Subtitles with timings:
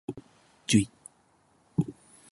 [0.65, 0.89] じゅい